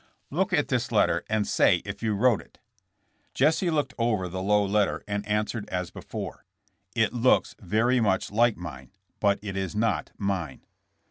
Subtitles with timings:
[0.31, 2.57] Look at this letter and say if you wrote it."
[3.35, 6.43] Jesse looked over the Lowe letter and answered as before;
[6.95, 10.61] *'It looks very much like mine, but it is not mine."